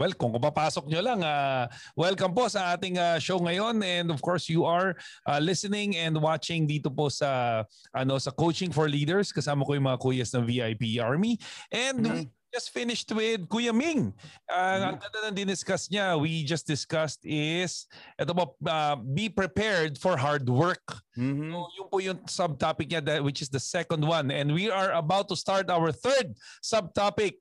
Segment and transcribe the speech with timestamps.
[0.00, 4.24] well kung papasok nyo lang uh, welcome po sa ating uh, show ngayon and of
[4.24, 4.96] course you are
[5.28, 7.60] uh, listening and watching dito po sa
[7.92, 11.36] ano sa coaching for leaders kasama ko yung mga kuyas ng VIP Army
[11.68, 12.24] and mm-hmm.
[12.50, 14.10] just finished with Kuya Ming.
[14.50, 14.90] Uh.
[14.90, 17.86] Ang ganda ng diniscuss niya, we just discussed is,
[18.18, 20.82] ito po, uh, be prepared for hard work.
[21.14, 21.54] Mm-hmm.
[21.54, 24.34] So, yun po yung subtopic niya, that, which is the second one.
[24.34, 27.38] And we are about to start our third subtopic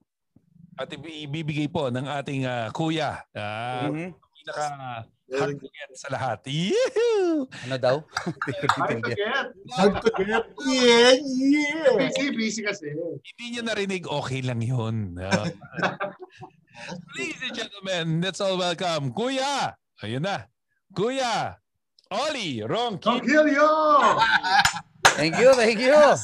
[0.79, 3.19] at ibibigay po ng ating uh, kuya.
[3.35, 4.09] Uh, mm-hmm.
[4.15, 4.65] Pinaka
[5.35, 6.39] hard to get sa lahat.
[6.47, 7.45] Yee-hoo!
[7.67, 7.95] Ano daw?
[8.79, 9.19] hard to get.
[9.75, 10.43] Hard to get.
[10.63, 11.91] Yeah, yeah.
[11.99, 12.95] Busy, busy kasi.
[12.95, 15.19] Hindi niyo narinig, okay lang yun.
[15.19, 15.51] Uh,
[17.19, 19.75] Ladies and gentlemen, let's all welcome Kuya.
[19.99, 20.47] Ayun na.
[20.95, 21.59] Kuya.
[22.07, 22.63] Oli.
[22.63, 24.15] Ronquillo!
[25.19, 26.15] thank you, thank you.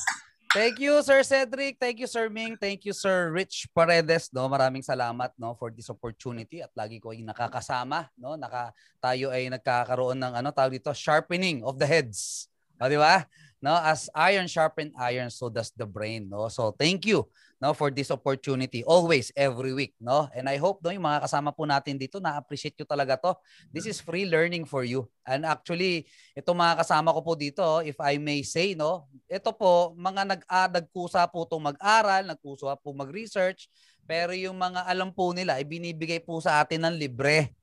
[0.55, 1.75] Thank you, Sir Cedric.
[1.75, 2.55] Thank you, Sir Ming.
[2.55, 4.31] Thank you, Sir Rich Paredes.
[4.31, 8.39] No, maraming salamat no for this opportunity at lagi ko ay nakakasama, no?
[8.39, 8.71] Naka
[9.03, 12.47] tayo ay nagkakaroon ng ano tawag dito, sharpening of the heads.
[12.79, 13.27] O, di ba?
[13.59, 16.47] No, as iron sharpen iron, so does the brain, no?
[16.47, 17.27] So, thank you
[17.59, 21.55] no for this opportunity always every week no and I hope no yung mga kasama
[21.55, 23.31] po natin dito na appreciate you talaga to
[23.71, 27.95] this is free learning for you and actually ito mga kasama ko po dito if
[27.99, 33.67] I may say no ito po mga nag-adag nagkusa po tong mag-aral nagkusa po mag-research
[34.05, 37.55] pero yung mga alam po nila ibinibigay po sa atin ng libre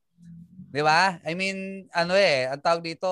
[0.72, 1.20] 'Di ba?
[1.20, 3.04] I mean, ano eh, ang tawag dito,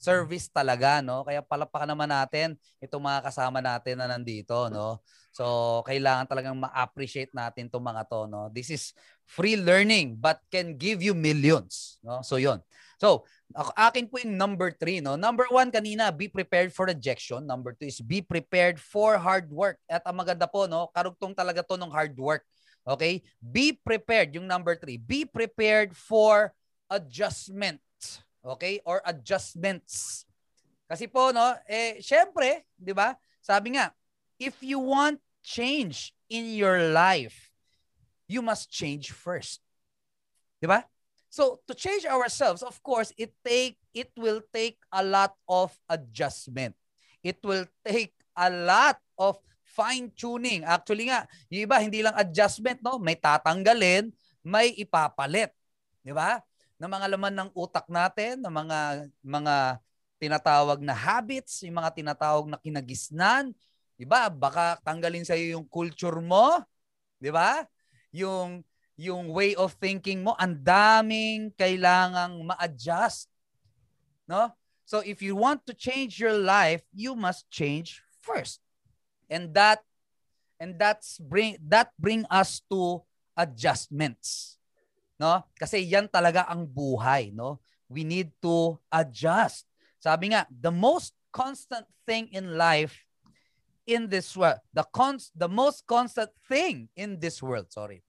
[0.00, 1.20] service talaga, no?
[1.20, 5.04] Kaya palapakan naman natin itong mga kasama natin na nandito, no?
[5.34, 8.46] So, kailangan talagang ma-appreciate natin itong mga to, no?
[8.54, 8.94] This is
[9.26, 12.22] free learning but can give you millions, no?
[12.22, 12.62] So, 'yon.
[13.02, 13.26] So,
[13.74, 15.18] akin po yung number three, no?
[15.18, 17.42] Number one kanina, be prepared for rejection.
[17.42, 19.82] Number two is be prepared for hard work.
[19.90, 20.86] At ang maganda po, no?
[20.94, 22.46] Karugtong talaga to ng hard work.
[22.86, 23.24] Okay?
[23.42, 25.00] Be prepared, yung number three.
[25.00, 26.54] Be prepared for
[26.86, 27.82] adjustment.
[28.44, 28.78] Okay?
[28.86, 30.24] Or adjustments.
[30.86, 31.56] Kasi po, no?
[31.66, 33.16] Eh, syempre, di ba?
[33.40, 33.90] Sabi nga,
[34.36, 37.52] if you want change in your life,
[38.26, 39.60] you must change first.
[40.58, 40.88] Di ba?
[41.28, 46.72] So to change ourselves, of course, it take it will take a lot of adjustment.
[47.20, 50.64] It will take a lot of fine tuning.
[50.64, 52.96] Actually nga, yung iba hindi lang adjustment, no?
[52.96, 54.14] May tatanggalin,
[54.46, 55.50] may ipapalit.
[56.00, 56.40] Di ba?
[56.78, 58.78] Ng mga laman ng utak natin, ng mga
[59.20, 59.54] mga
[60.22, 63.50] tinatawag na habits, yung mga tinatawag na kinagisnan,
[63.94, 64.26] 'Di ba?
[64.30, 66.62] Baka tanggalin sa iyo yung culture mo,
[67.22, 67.66] 'di ba?
[68.14, 68.62] Yung
[68.94, 73.26] yung way of thinking mo, ang daming kailangang ma-adjust.
[74.30, 74.54] No?
[74.86, 78.62] So if you want to change your life, you must change first.
[79.26, 79.82] And that
[80.62, 83.02] and that's bring that bring us to
[83.34, 84.60] adjustments.
[85.18, 85.42] No?
[85.58, 87.58] Kasi yan talaga ang buhay, no?
[87.90, 89.66] We need to adjust.
[89.98, 93.03] Sabi nga, the most constant thing in life
[93.84, 98.00] in this world, the cons the most constant thing in this world, sorry,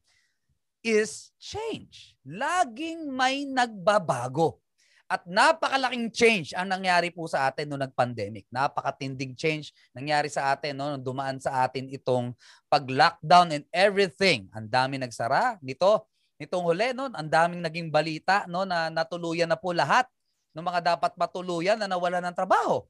[0.84, 2.16] is change.
[2.24, 4.60] Laging may nagbabago.
[5.06, 8.50] At napakalaking change ang nangyari po sa atin noong nag-pandemic.
[8.50, 12.34] Napakatinding change nangyari sa atin no, nung dumaan sa atin itong
[12.66, 14.50] pag-lockdown and everything.
[14.50, 16.10] Ang dami nagsara nito.
[16.42, 20.10] Nitong huli, no, ang daming naging balita no, na natuluyan na po lahat
[20.58, 22.82] ng mga dapat matuluyan na nawala ng trabaho.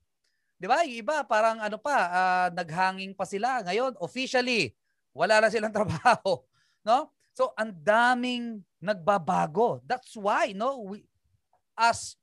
[0.59, 0.83] 'Di ba?
[0.87, 3.63] Yung iba parang ano pa, uh, naghanging pa sila.
[3.63, 4.71] Ngayon, officially,
[5.11, 6.43] wala na silang trabaho,
[6.83, 7.11] no?
[7.35, 9.83] So, ang daming nagbabago.
[9.83, 11.03] That's why, no, we
[11.75, 12.15] as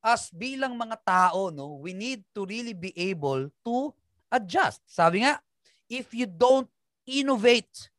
[0.00, 3.92] as bilang mga tao, no, we need to really be able to
[4.32, 4.80] adjust.
[4.86, 5.42] Sabi nga,
[5.90, 6.70] if you don't
[7.04, 7.90] innovate,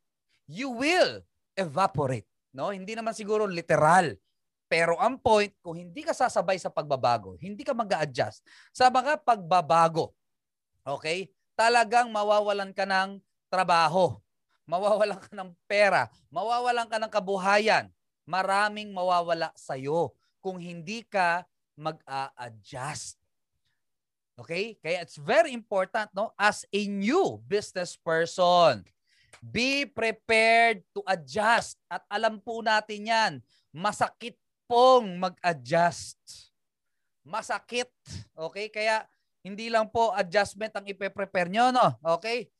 [0.48, 1.20] you will
[1.52, 2.26] evaporate.
[2.56, 2.72] No?
[2.72, 4.16] Hindi naman siguro literal
[4.68, 9.24] pero ang point, kung hindi ka sasabay sa pagbabago, hindi ka mag adjust sa mga
[9.24, 10.12] pagbabago,
[10.84, 13.18] okay, talagang mawawalan ka ng
[13.48, 14.20] trabaho,
[14.68, 17.88] mawawalan ka ng pera, mawawalan ka ng kabuhayan,
[18.28, 20.12] maraming mawawala sa'yo
[20.44, 23.16] kung hindi ka mag-a-adjust.
[24.38, 24.78] Okay?
[24.78, 28.86] Kaya it's very important no as a new business person.
[29.38, 31.78] Be prepared to adjust.
[31.90, 33.32] At alam po natin 'yan.
[33.70, 34.38] Masakit
[34.68, 36.20] pong mag-adjust.
[37.24, 37.88] Masakit.
[38.36, 38.68] Okay?
[38.68, 39.08] Kaya
[39.40, 41.96] hindi lang po adjustment ang ipe-prepare nyo, no?
[42.20, 42.52] Okay?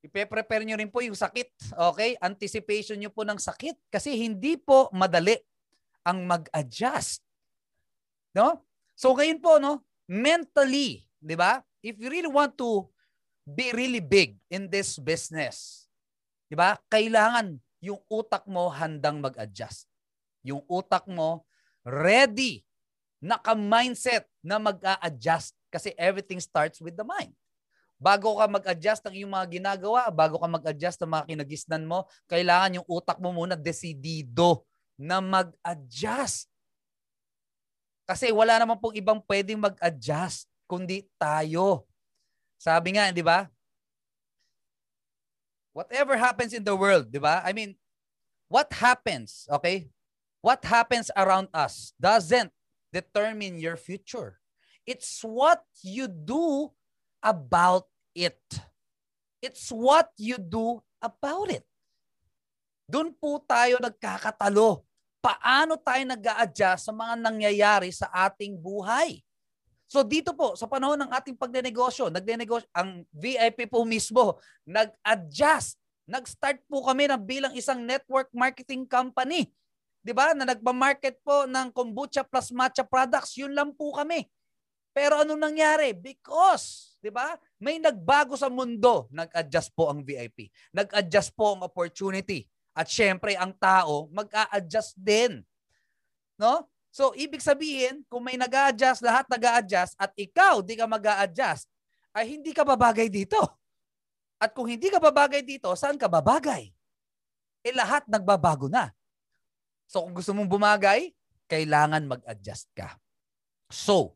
[0.00, 1.76] Ipe-prepare nyo rin po yung sakit.
[1.76, 2.16] Okay?
[2.18, 3.76] Anticipation nyo po ng sakit.
[3.92, 5.36] Kasi hindi po madali
[6.02, 7.20] ang mag-adjust.
[8.32, 8.64] No?
[8.96, 9.84] So ngayon po, no?
[10.08, 11.60] Mentally, di ba?
[11.84, 12.88] If you really want to
[13.44, 15.86] be really big in this business,
[16.48, 16.80] di ba?
[16.88, 19.88] Kailangan yung utak mo handang mag-adjust.
[20.44, 21.44] Yung utak mo
[21.84, 22.64] ready,
[23.20, 27.32] naka-mindset na mag-a-adjust kasi everything starts with the mind.
[28.00, 32.80] Bago ka mag-adjust ng iyong mga ginagawa, bago ka mag-adjust ng mga kinagisnan mo, kailangan
[32.80, 34.64] yung utak mo muna desidido
[34.96, 36.48] na mag-adjust.
[38.08, 41.84] Kasi wala naman pong ibang pwedeng mag-adjust kundi tayo.
[42.56, 43.52] Sabi nga, di ba?
[45.76, 47.44] Whatever happens in the world, di ba?
[47.44, 47.76] I mean,
[48.48, 49.92] what happens, okay?
[50.40, 52.48] What happens around us doesn't
[52.92, 54.40] determine your future.
[54.84, 56.72] It's what you do
[57.22, 58.40] about it.
[59.40, 61.64] It's what you do about it.
[62.90, 64.82] Doon po tayo nagkakatalo.
[65.20, 69.20] Paano tayo nag adjust sa mga nangyayari sa ating buhay?
[69.90, 75.76] So dito po, sa panahon ng ating pagnenegosyo, nagnenegosyo, ang VIP po mismo, nag-adjust.
[76.06, 79.50] Nag-start po kami na bilang isang network marketing company.
[80.00, 80.32] 'Di ba?
[80.32, 84.28] Na nagba-market po ng kombucha plus matcha products, yun lang po kami.
[84.90, 85.94] Pero ano nangyari?
[85.94, 87.36] Because, 'di ba?
[87.60, 90.50] May nagbago sa mundo, nag-adjust po ang VIP.
[90.74, 92.48] Nag-adjust po ang opportunity.
[92.74, 95.42] At syempre, ang tao mag-a-adjust din.
[96.40, 96.64] No?
[96.90, 101.06] So, ibig sabihin, kung may nag adjust lahat nag adjust at ikaw di ka mag
[101.22, 101.70] adjust
[102.10, 103.38] ay hindi ka babagay dito.
[104.40, 106.72] At kung hindi ka babagay dito, saan ka babagay?
[107.62, 108.90] Eh lahat nagbabago na.
[109.90, 111.10] So kung gusto mong bumagay,
[111.50, 112.94] kailangan mag-adjust ka.
[113.74, 114.14] So,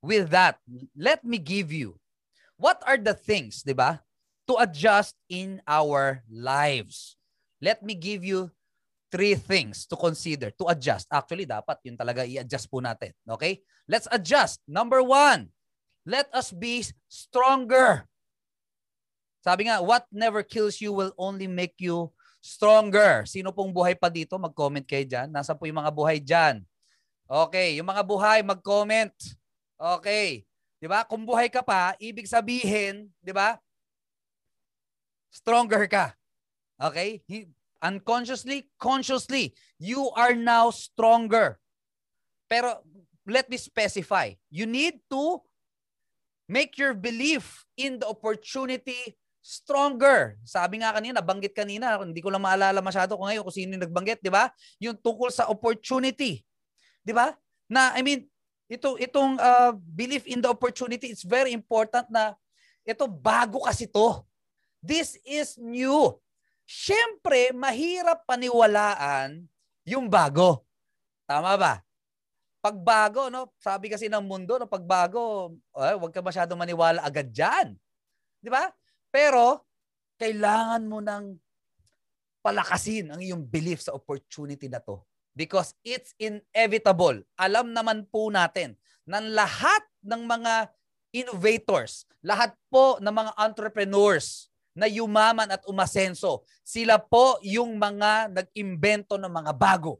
[0.00, 0.56] with that,
[0.96, 2.00] let me give you
[2.56, 4.00] what are the things, 'di ba?
[4.48, 7.20] To adjust in our lives.
[7.60, 8.48] Let me give you
[9.12, 11.04] three things to consider, to adjust.
[11.12, 13.12] Actually, dapat yun talaga i-adjust po natin.
[13.28, 13.60] Okay?
[13.84, 14.64] Let's adjust.
[14.64, 15.52] Number one,
[16.08, 18.08] let us be stronger.
[19.44, 22.08] Sabi nga, what never kills you will only make you
[22.40, 23.28] stronger.
[23.28, 24.40] Sino pong buhay pa dito?
[24.40, 25.28] Mag-comment kayo dyan.
[25.28, 26.64] Nasa po yung mga buhay dyan?
[27.30, 29.14] Okay, yung mga buhay, mag-comment.
[29.78, 30.42] Okay.
[30.80, 31.04] Di ba?
[31.06, 33.60] Kung buhay ka pa, ibig sabihin, di ba?
[35.30, 36.16] Stronger ka.
[36.80, 37.22] Okay?
[37.80, 41.56] unconsciously, consciously, you are now stronger.
[42.48, 42.84] Pero
[43.24, 44.36] let me specify.
[44.52, 45.40] You need to
[46.48, 50.36] make your belief in the opportunity stronger.
[50.44, 53.84] Sabi nga kanina, banggit kanina, hindi ko lang maalala masyado kung ngayon kung sino yung
[53.88, 54.52] nagbanggit, di ba?
[54.78, 56.44] Yung tungkol sa opportunity.
[57.00, 57.32] Di ba?
[57.66, 58.28] Na, I mean,
[58.70, 62.38] ito, itong uh, belief in the opportunity, it's very important na
[62.86, 64.22] ito bago kasi to.
[64.78, 66.14] This is new.
[66.64, 69.42] Siyempre, mahirap paniwalaan
[69.82, 70.62] yung bago.
[71.26, 71.74] Tama ba?
[72.60, 73.50] Pagbago, no?
[73.58, 77.72] Sabi kasi ng mundo, no, pagbago, eh, huwag ka masyadong maniwala agad diyan.
[78.40, 78.68] 'Di ba?
[79.10, 79.66] Pero
[80.16, 81.36] kailangan mo nang
[82.40, 85.02] palakasin ang iyong belief sa opportunity na to
[85.36, 87.20] because it's inevitable.
[87.36, 88.74] Alam naman po natin
[89.04, 90.72] na lahat ng mga
[91.10, 96.46] innovators, lahat po ng mga entrepreneurs na yumaman at umasenso.
[96.62, 99.98] Sila po yung mga nag-imbento ng mga bago.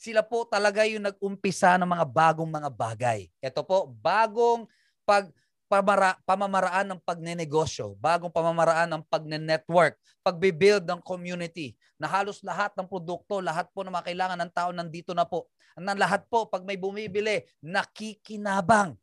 [0.00, 3.28] Sila po talaga yung nag-umpisa ng mga bagong mga bagay.
[3.36, 4.64] Ito po, bagong
[5.04, 5.28] pag
[5.70, 9.94] pamara, pamamaraan ng pagnenegosyo, bagong pamamaraan ng pagne-network,
[10.26, 14.70] pagbe-build ng community, na halos lahat ng produkto, lahat po na mga kailangan ng tao
[14.74, 15.46] nandito na po.
[15.78, 18.98] Na lahat po, pag may bumibili, nakikinabang.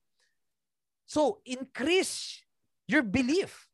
[1.08, 2.44] So, increase
[2.84, 3.68] your belief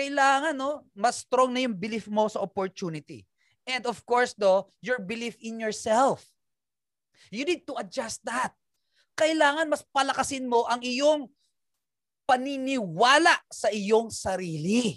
[0.00, 3.28] kailangan no, mas strong na yung belief mo sa opportunity.
[3.68, 6.24] And of course, do, your belief in yourself.
[7.28, 8.56] You need to adjust that.
[9.12, 11.28] Kailangan mas palakasin mo ang iyong
[12.30, 14.94] paniniwala sa iyong sarili.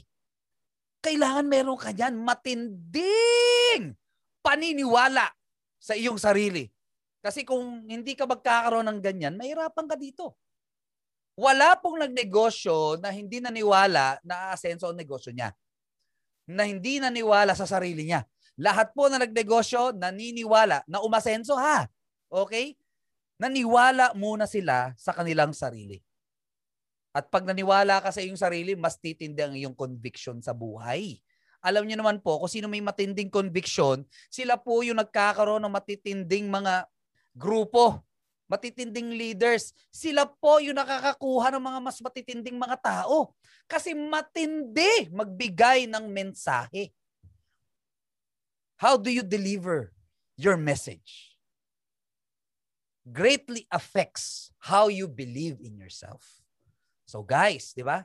[1.02, 3.98] Kailangan meron ka dyan matinding
[4.46, 5.34] paniniwala
[5.82, 6.70] sa iyong sarili.
[7.26, 10.38] Kasi kung hindi ka magkakaroon ng ganyan, mahirapan ka dito.
[11.34, 15.50] Wala pong nagnegosyo na hindi naniwala na aasenso ang negosyo niya.
[16.46, 18.22] Na hindi naniwala sa sarili niya.
[18.62, 21.90] Lahat po na nagnegosyo, naniniwala na umasenso ha.
[22.30, 22.78] Okay?
[23.42, 25.98] Naniwala muna sila sa kanilang sarili.
[27.14, 31.22] At pag naniwala ka sa iyong sarili, mas titindi ang iyong conviction sa buhay.
[31.64, 36.50] Alam niyo naman po, kung sino may matinding conviction, sila po yung nagkakaroon ng matitinding
[36.50, 36.90] mga
[37.32, 38.04] grupo
[38.54, 43.34] matitinding leaders, sila po yung nakakakuha ng mga mas matitinding mga tao.
[43.66, 46.94] Kasi matindi magbigay ng mensahe.
[48.78, 49.96] How do you deliver
[50.38, 51.34] your message?
[53.04, 56.43] Greatly affects how you believe in yourself.
[57.14, 58.02] So guys, di ba?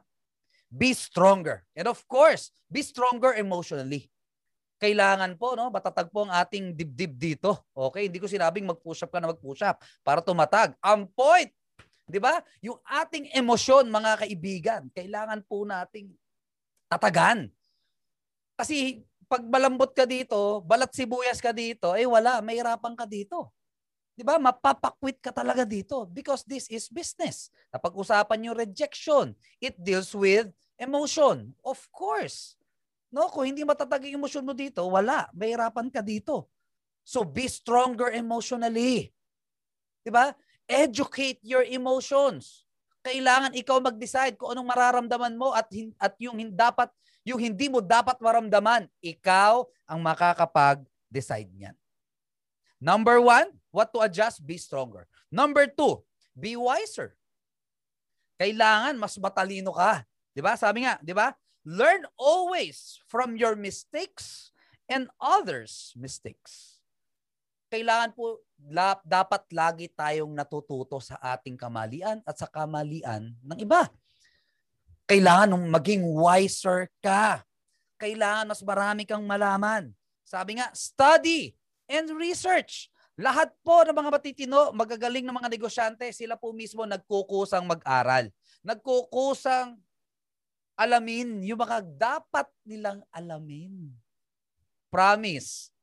[0.69, 1.65] Be stronger.
[1.73, 4.13] And of course, be stronger emotionally.
[4.79, 7.59] kailangan po, no, matatag po ang ating dibdib dito.
[7.75, 8.07] Okay?
[8.07, 10.73] Hindi ko sinabing mag-push up ka na mag-push up para tumatag.
[10.79, 11.51] Ang point,
[12.07, 12.39] di ba?
[12.63, 16.15] Yung ating emosyon, mga kaibigan, kailangan po nating
[16.87, 17.51] tatagan.
[18.55, 23.51] Kasi pag malambot ka dito, balat sibuyas ka dito, eh wala, may hirapan ka dito.
[24.19, 24.35] 'Di ba?
[24.35, 27.55] Mapapakwit ka talaga dito because this is business.
[27.71, 29.31] Napag-usapan yung rejection.
[29.63, 31.55] It deals with emotion.
[31.63, 32.59] Of course.
[33.15, 35.31] No, kung hindi matatag yung emosyon mo dito, wala.
[35.39, 36.51] Mahirapan ka dito.
[37.07, 39.15] So be stronger emotionally.
[40.03, 40.35] 'Di ba?
[40.67, 42.67] Educate your emotions.
[43.07, 45.71] Kailangan ikaw mag-decide kung anong mararamdaman mo at
[46.03, 46.91] at yung dapat
[47.23, 48.91] yung hindi mo dapat maramdaman.
[48.99, 51.77] Ikaw ang makakapag-decide niyan.
[52.83, 54.45] Number one, what to adjust?
[54.45, 55.09] Be stronger.
[55.33, 57.17] Number two, be wiser.
[58.39, 60.07] Kailangan mas matalino ka.
[60.33, 60.55] 'Di ba?
[60.55, 61.35] Sabi nga, 'di ba?
[61.67, 64.55] Learn always from your mistakes
[64.89, 66.79] and others' mistakes.
[67.69, 68.41] Kailangan po
[69.05, 73.93] dapat lagi tayong natututo sa ating kamalian at sa kamalian ng iba.
[75.05, 77.45] Kailangan maging wiser ka.
[78.01, 79.93] Kailangan mas marami kang malaman.
[80.25, 81.53] Sabi nga, study
[81.89, 82.89] and research.
[83.19, 88.31] Lahat po ng mga matitino, magagaling ng mga negosyante, sila po mismo nagkukusang mag-aral.
[88.63, 89.75] Nagkukusang
[90.79, 93.91] alamin yung mga dapat nilang alamin.
[94.95, 95.75] Promise.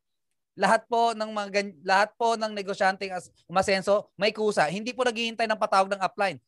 [0.56, 3.04] Lahat po ng mga lahat po ng negosyante
[3.52, 4.72] umasenso may kusa.
[4.72, 6.40] Hindi po naghihintay ng patawag ng upline.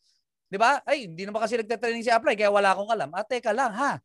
[0.48, 0.80] 'Di ba?
[0.88, 3.12] Ay, hindi naman kasi nagte-training si upline kaya wala akong alam.
[3.12, 4.00] Ah, teka lang ha.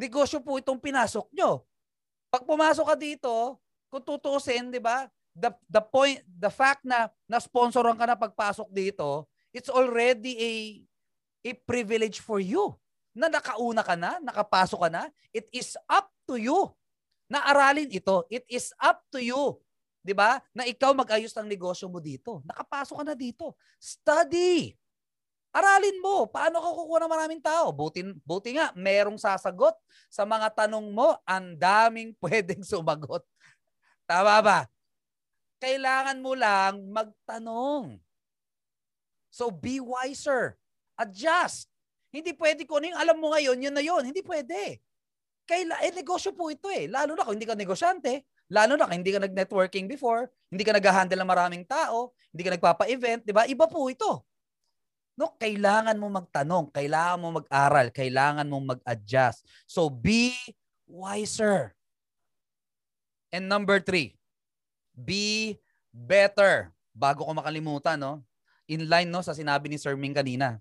[0.00, 1.68] Negosyo po itong pinasok nyo.
[2.32, 3.60] Pag pumasok ka dito,
[3.92, 5.04] kung tutuusin, 'di ba?
[5.38, 10.52] The the point the fact na na-sponsoran ka na pagpasok dito, it's already a
[11.46, 12.74] a privilege for you
[13.14, 16.70] na nakauna ka na, nakapasok ka na, it is up to you
[17.30, 18.26] na aralin ito.
[18.30, 19.58] It is up to you.
[20.02, 20.42] 'Di ba?
[20.54, 22.42] Na ikaw mag-ayos ng negosyo mo dito.
[22.46, 23.54] Nakapasok ka na dito.
[23.78, 24.74] Study.
[25.48, 27.72] Aralin mo, paano ka kukuha ng maraming tao?
[27.72, 29.72] Buti, buti nga, merong sasagot
[30.12, 33.24] sa mga tanong mo, ang daming pwedeng sumagot.
[34.04, 34.58] Tama ba?
[35.58, 37.98] Kailangan mo lang magtanong.
[39.28, 40.58] So be wiser.
[40.98, 41.70] Adjust.
[42.10, 44.02] Hindi pwede kung ano yung alam mo ngayon, yun na yun.
[44.02, 44.80] Hindi pwede.
[45.48, 46.90] Kaila, eh, negosyo po ito eh.
[46.90, 50.76] Lalo na kung hindi ka negosyante, lalo na kung hindi ka nag-networking before, hindi ka
[50.76, 53.48] nag-handle ng maraming tao, hindi ka nagpapa-event, di ba?
[53.48, 54.28] Iba po ito.
[55.16, 59.42] No, kailangan mo magtanong, kailangan mo mag-aral, kailangan mo mag-adjust.
[59.64, 60.36] So be
[60.84, 61.72] wiser.
[63.32, 64.17] And number three,
[64.98, 65.54] be
[65.94, 66.74] better.
[66.90, 68.26] Bago ko makalimutan, no?
[68.66, 70.58] In line no sa sinabi ni Sir Ming kanina.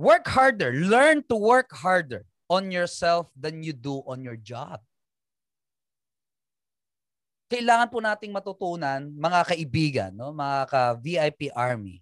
[0.00, 0.72] Work harder.
[0.72, 4.80] Learn to work harder on yourself than you do on your job.
[7.52, 11.98] Kailangan po nating matutunan, mga kaibigan, no, mga ka-VIP Army,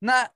[0.00, 0.32] na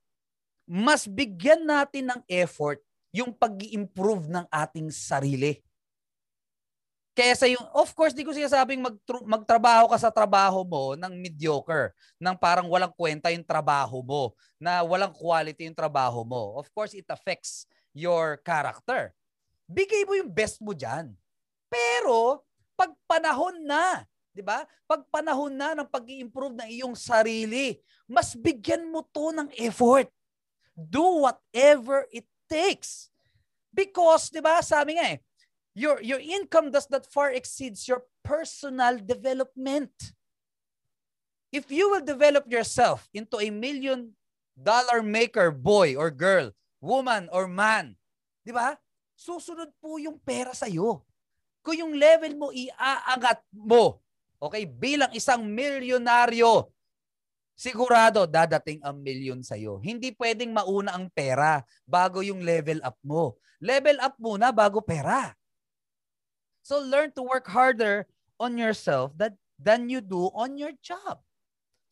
[0.68, 2.84] mas bigyan natin ng effort
[3.16, 5.65] yung pag improve ng ating sarili.
[7.16, 8.92] Kesa yung, of course, di ko sinasabing mag,
[9.24, 14.84] magtrabaho ka sa trabaho mo ng mediocre, ng parang walang kwenta yung trabaho mo, na
[14.84, 16.60] walang quality yung trabaho mo.
[16.60, 17.64] Of course, it affects
[17.96, 19.16] your character.
[19.64, 21.16] Bigay mo yung best mo dyan.
[21.72, 22.44] Pero,
[22.76, 24.04] pag panahon na,
[24.36, 24.68] di ba?
[24.84, 30.12] Pag panahon na ng pag improve ng iyong sarili, mas bigyan mo to ng effort.
[30.76, 33.08] Do whatever it takes.
[33.72, 35.24] Because, di ba, sabi nga eh,
[35.76, 39.92] your your income does not far exceeds your personal development.
[41.52, 44.16] If you will develop yourself into a million
[44.56, 47.92] dollar maker boy or girl, woman or man,
[48.40, 48.80] 'di ba?
[49.12, 51.04] Susunod po yung pera sa iyo.
[51.60, 54.00] Kung yung level mo iaangat mo,
[54.40, 56.68] okay, bilang isang milyonaryo,
[57.56, 59.80] sigurado dadating ang milyon sa iyo.
[59.80, 63.40] Hindi pwedeng mauna ang pera bago yung level up mo.
[63.60, 65.32] Level up muna bago pera.
[66.66, 68.10] So learn to work harder
[68.42, 71.22] on yourself that than you do on your job.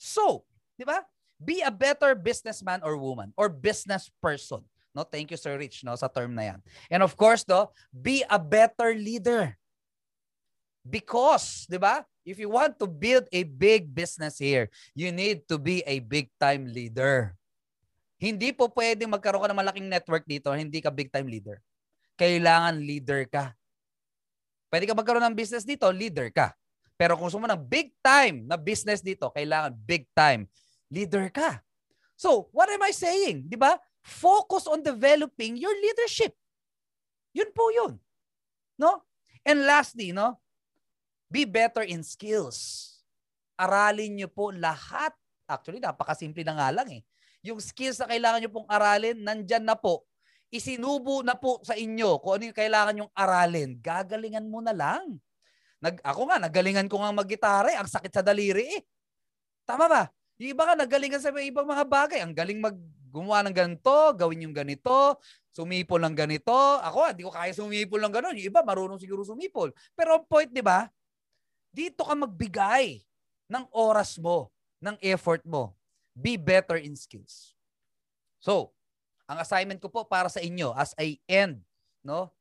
[0.03, 1.07] So, di ba?
[1.39, 4.67] Be a better businessman or woman or business person.
[4.91, 6.61] No, thank you Sir Rich no sa term na yan.
[6.91, 9.55] And of course, do, be a better leader.
[10.83, 12.03] Because, di ba?
[12.27, 16.35] If you want to build a big business here, you need to be a big
[16.35, 17.39] time leader.
[18.19, 21.63] Hindi po pwedeng magkaroon ka ng malaking network dito, hindi ka big time leader.
[22.19, 23.55] Kailangan leader ka.
[24.75, 26.51] Pwede ka magkaroon ng business dito, leader ka.
[26.99, 30.51] Pero kung gusto mo ng big time na business dito, kailangan big time
[30.91, 31.63] leader ka.
[32.19, 33.47] So, what am I saying?
[33.47, 33.79] Di ba?
[34.03, 36.35] Focus on developing your leadership.
[37.31, 38.03] Yun po yun.
[38.75, 38.99] No?
[39.47, 40.43] And lastly, no?
[41.31, 42.91] Be better in skills.
[43.55, 45.15] Aralin nyo po lahat.
[45.47, 47.07] Actually, napakasimple na nga lang eh.
[47.47, 50.03] Yung skills na kailangan nyo pong aralin, nandyan na po.
[50.55, 53.75] Isinubo na po sa inyo kung ano yung kailangan nyong aralin.
[53.83, 55.19] Gagalingan mo na lang.
[55.83, 57.79] Nag, ako nga, nagalingan ko nga mag-gitara eh.
[57.83, 58.83] Ang sakit sa daliri eh.
[59.67, 60.07] Tama ba?
[60.39, 62.23] Yung iba nga, nagalingan sa ibang mga bagay.
[62.23, 62.79] Ang galing mag
[63.15, 65.23] gumawa ng ganito, gawin yung ganito,
[65.55, 66.83] sumipol ng ganito.
[66.83, 68.35] Ako, hindi ko kaya sumipol ng gano'n.
[68.43, 69.71] Yung iba, marunong siguro sumipol.
[69.95, 70.91] Pero ang point, di ba?
[71.71, 73.07] Dito ka magbigay
[73.47, 74.51] ng oras mo,
[74.83, 75.79] ng effort mo.
[76.11, 77.55] Be better in skills.
[78.43, 78.74] So,
[79.25, 81.65] ang assignment ko po para sa inyo as I end,
[82.05, 82.33] no?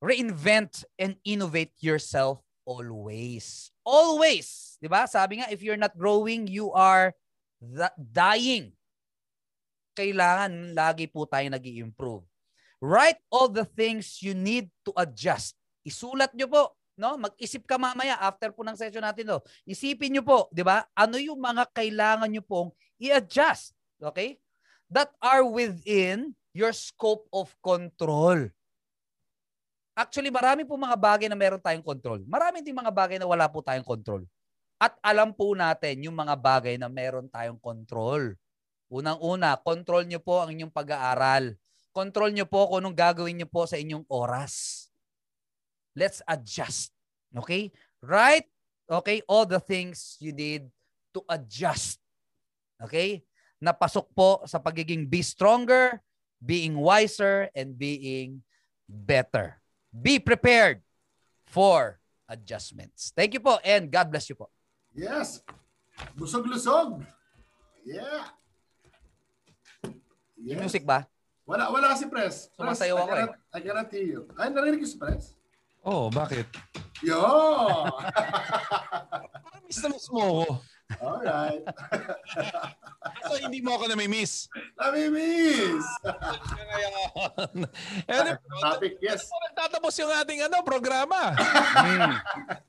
[0.00, 3.70] Reinvent and innovate yourself always.
[3.84, 4.80] Always.
[4.80, 5.04] 'Di ba?
[5.04, 7.12] Sabi nga if you're not growing, you are
[7.96, 8.72] dying
[10.00, 12.24] kailangan lagi po tayo nag improve
[12.80, 15.52] Write all the things you need to adjust.
[15.84, 16.72] Isulat nyo po.
[16.96, 17.20] No?
[17.20, 19.28] Mag-isip ka mamaya after po ng session natin.
[19.28, 19.44] No?
[19.68, 20.88] Isipin nyo po, di ba?
[20.96, 23.76] Ano yung mga kailangan nyo pong i-adjust.
[24.00, 24.40] Okay?
[24.90, 28.50] That are within your scope of control.
[29.94, 32.18] Actually, marami po mga bagay na meron tayong control.
[32.26, 34.26] Marami din mga bagay na wala po tayong control.
[34.80, 38.32] At alam po natin yung mga bagay na meron tayong control.
[38.90, 41.54] Unang-una, control nyo po ang inyong pag-aaral.
[41.92, 44.88] Control nyo po kung anong gagawin nyo po sa inyong oras.
[45.94, 46.90] Let's adjust.
[47.30, 47.70] Okay?
[48.02, 48.48] Right?
[48.88, 49.22] Okay?
[49.28, 50.66] All the things you need
[51.14, 52.00] to adjust.
[52.80, 53.22] Okay?
[53.60, 56.00] Napasok po sa pagiging be stronger,
[56.40, 58.40] being wiser, and being
[58.88, 59.60] better.
[59.92, 60.80] Be prepared
[61.44, 63.12] for adjustments.
[63.12, 64.48] Thank you po and God bless you po.
[64.96, 65.44] Yes.
[66.16, 67.04] Busog-lusog.
[67.84, 68.32] Yeah.
[70.40, 70.56] Yes.
[70.56, 71.04] Music ba?
[71.44, 72.48] Wala, wala si Press.
[72.56, 73.28] Sumasayaw ako eh.
[73.52, 74.24] I hear you.
[74.38, 75.36] Ay, narinig si Press?
[75.84, 76.46] Oo, oh, bakit?
[77.02, 77.18] Yo!
[79.66, 80.62] miss na miss mo ako.
[80.98, 81.62] Alright.
[83.30, 84.50] so, hindi mo ako nami-miss.
[84.74, 85.86] Nami-miss!
[88.10, 89.30] anyway, Topic, yes.
[89.30, 91.38] Nagtatapos yung ating ano, programa.
[91.38, 92.12] hmm.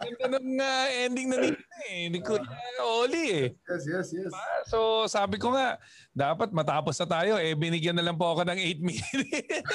[0.05, 2.13] Ganda ng uh, ending na nito eh.
[2.13, 2.45] Ni Kuya
[2.85, 3.47] Oli eh.
[3.57, 4.29] Yes, yes, yes.
[4.29, 4.45] Diba?
[4.69, 5.81] So, sabi ko nga,
[6.13, 7.41] dapat matapos na tayo.
[7.41, 9.65] Eh, binigyan na lang po ako ng 8 minutes.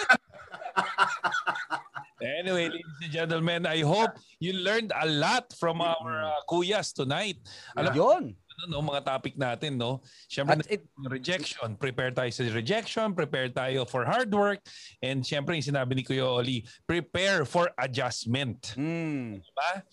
[2.22, 7.36] Anyway, ladies and gentlemen, I hope you learned a lot from our uh, kuyas tonight.
[7.76, 8.24] Alam Yun.
[8.56, 10.00] Ano, no, mga topic natin, no?
[10.24, 11.76] Siyempre, it, rejection.
[11.76, 14.64] Prepare tayo sa rejection, prepare tayo for hard work,
[15.04, 18.72] and siyempre, yung sinabi ni Kuya Oli, prepare for adjustment.
[18.80, 19.44] Mm.
[19.44, 19.84] Diba?